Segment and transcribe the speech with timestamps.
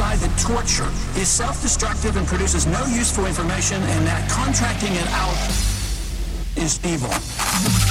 [0.00, 0.88] That torture
[1.20, 5.36] is self-destructive and produces no useful information and that contracting it out
[6.56, 7.89] is evil.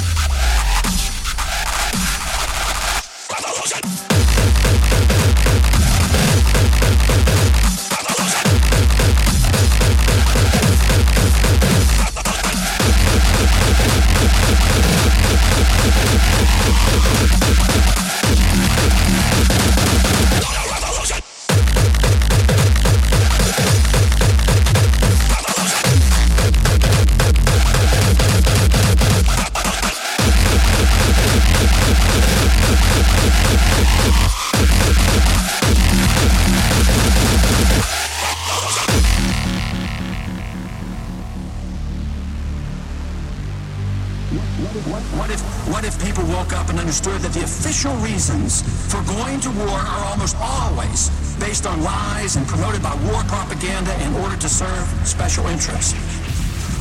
[48.40, 51.10] reasons for going to war are almost always
[51.40, 55.94] based on lies and promoted by war propaganda in order to serve special interests.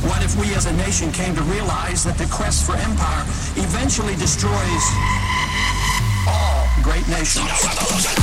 [0.03, 3.23] What if we as a nation came to realize that the quest for empire
[3.55, 4.85] eventually destroys
[6.27, 8.18] all great nations?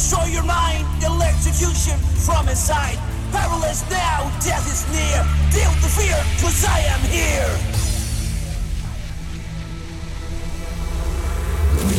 [0.00, 0.86] Destroy your mind.
[1.04, 2.96] Electrocution from inside.
[3.32, 5.20] Powerless now, death is near.
[5.52, 7.52] Deal with the fear, cause I am here.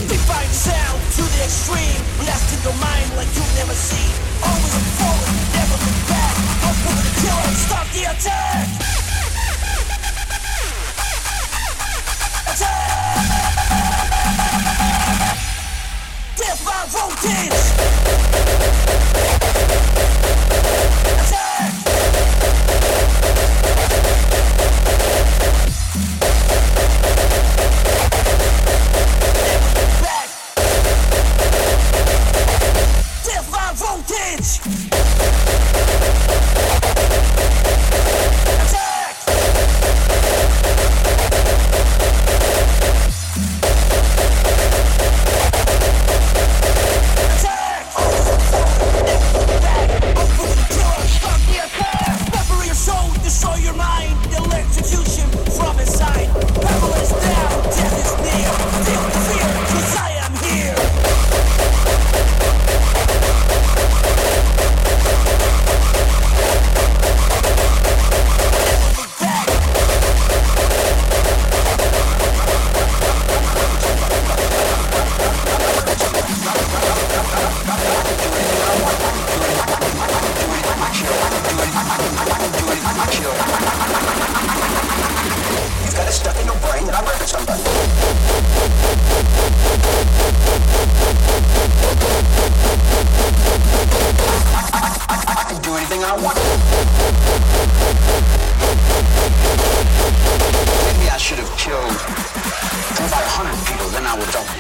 [0.09, 2.01] Define sound to the extreme.
[2.17, 4.11] Blast in your mind like you've never seen.
[4.49, 6.35] Always forward, never look back.
[6.65, 8.01] Open the killer, stop the.
[8.11, 9.10] Attack!
[17.23, 18.90] By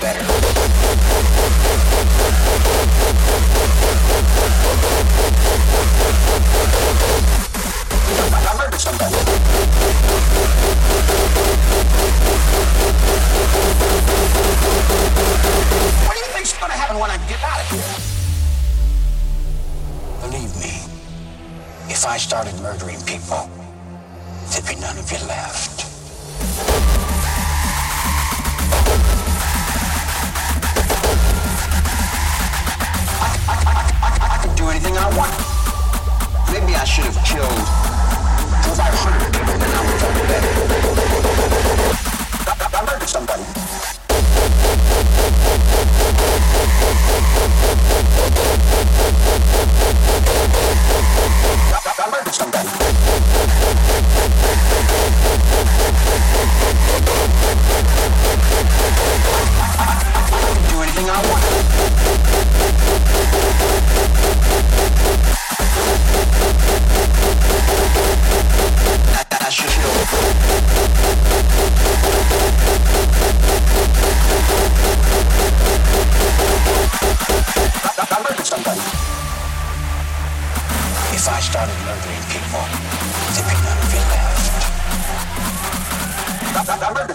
[0.01, 0.60] better.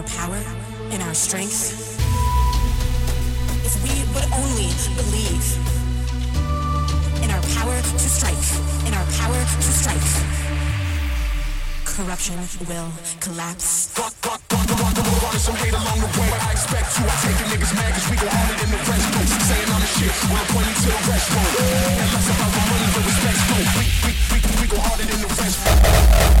[0.00, 0.40] our power,
[0.92, 1.76] in our strength.
[3.68, 5.44] If we would only believe
[7.20, 8.48] in our power to strike,
[8.88, 10.08] in our power to strike,
[11.84, 12.88] corruption will
[13.20, 13.92] collapse.
[15.36, 16.32] Some hate along the way.
[16.32, 19.04] I expect you, I take the niggas mad cause we gon' own it the rest
[19.12, 19.28] room.
[19.28, 21.44] Saying I'm the shit, well, I'm pointing to the rest room.
[22.00, 23.66] And less about the money, the respect room.
[23.76, 26.40] We, we, we, we gon' own it the rest room.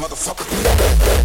[0.00, 1.19] motherfucker.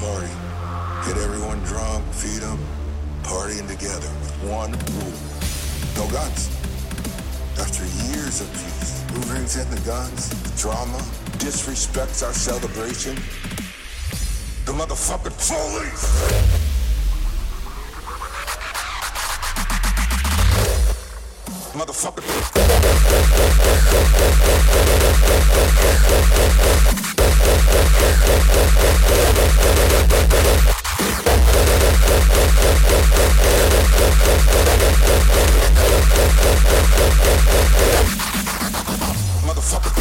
[0.00, 0.32] party.
[1.06, 2.58] Get everyone drunk, feed them,
[3.22, 5.20] partying together with one rule.
[5.96, 6.48] No guns.
[7.60, 10.98] After years of peace, who brings in the guns, the drama,
[11.36, 13.14] disrespects our celebration?
[14.64, 16.50] The motherfucking police!
[21.80, 22.20] motherfucker.
[39.46, 40.00] Motherfucker.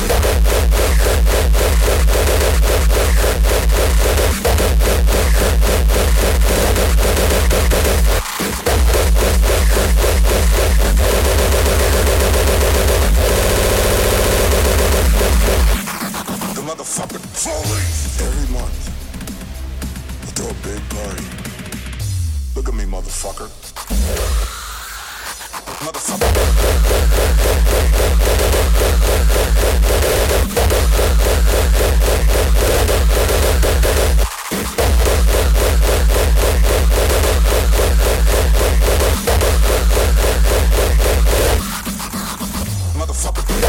[43.42, 43.64] Thank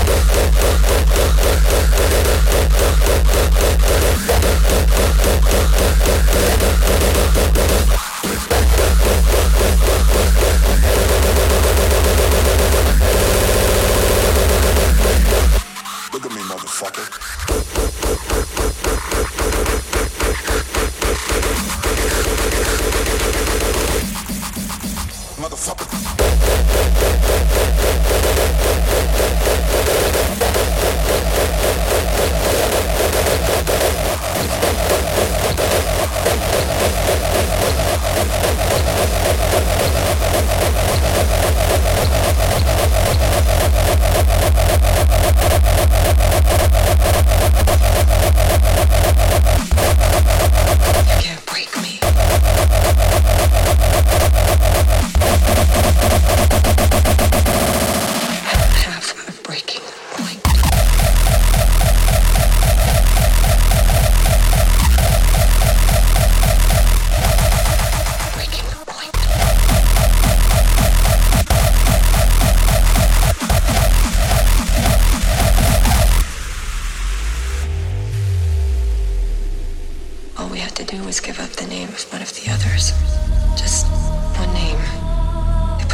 [3.35, 3.50] you.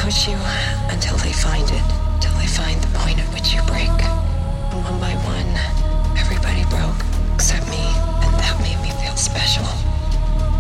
[0.06, 0.38] push you
[0.94, 1.82] until they find it,
[2.20, 3.90] till they find the point at which you break.
[4.70, 5.50] And one by one,
[6.16, 7.02] everybody broke
[7.34, 7.82] except me,
[8.22, 9.66] and that made me feel special.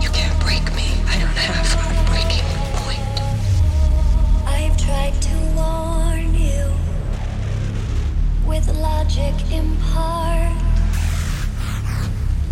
[0.02, 0.88] You can't break me.
[1.06, 2.48] I don't have a breaking
[2.82, 3.14] point.
[4.50, 6.66] I've tried to warn you
[8.48, 10.58] with logic impart,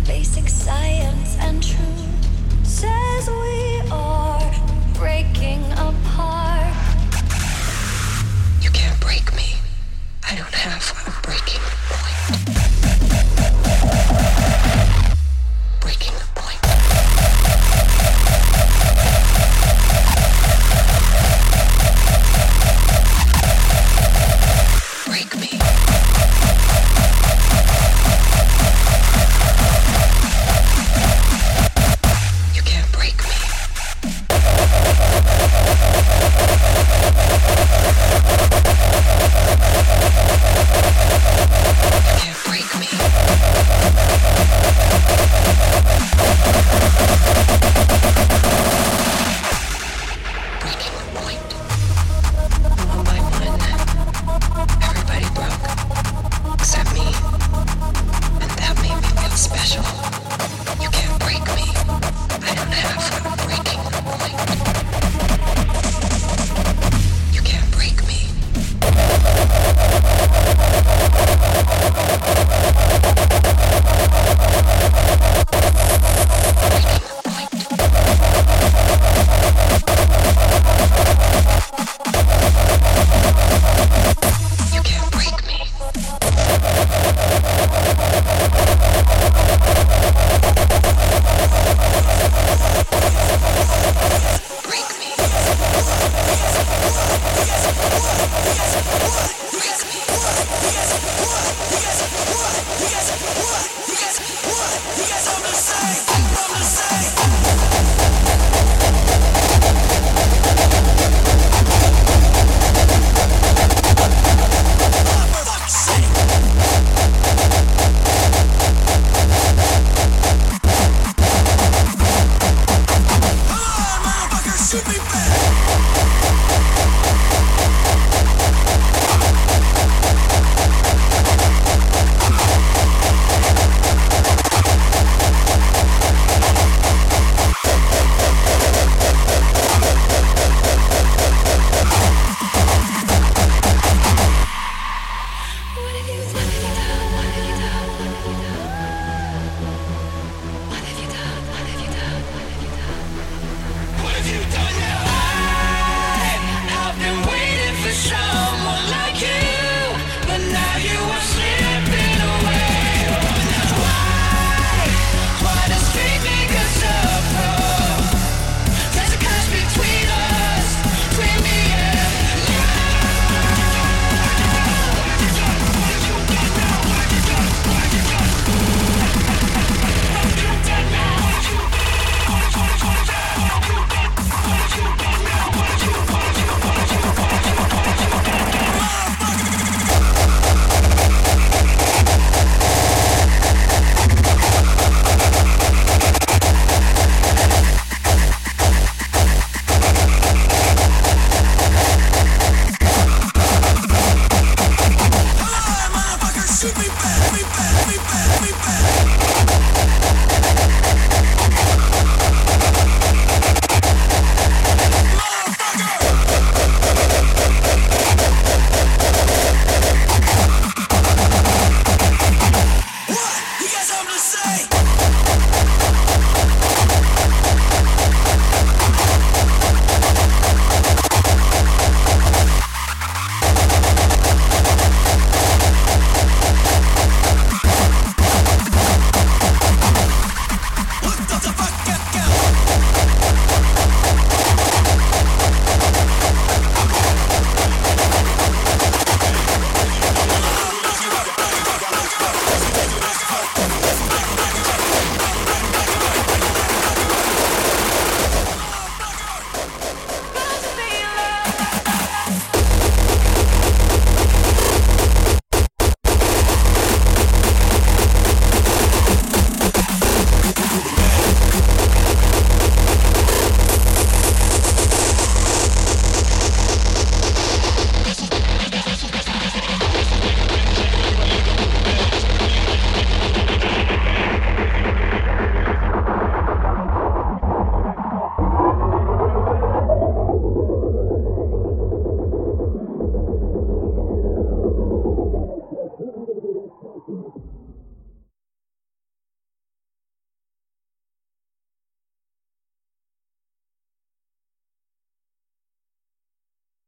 [0.07, 3.74] basic science and truth says we.
[10.65, 11.74] Have a breaking